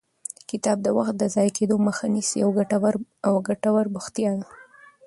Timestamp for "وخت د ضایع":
0.97-1.51